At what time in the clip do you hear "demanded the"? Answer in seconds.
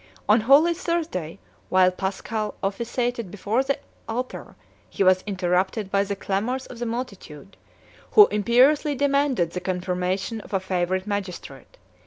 8.95-9.59